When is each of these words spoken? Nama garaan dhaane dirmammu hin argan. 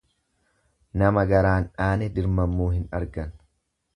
Nama 1.01 1.25
garaan 1.33 1.69
dhaane 1.75 2.09
dirmammu 2.17 2.71
hin 2.79 2.91
argan. 3.01 3.39